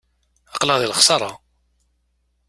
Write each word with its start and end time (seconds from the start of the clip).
Aql-aɣ 0.53 0.77
deg 0.79 0.89
lexsara. 0.91 1.31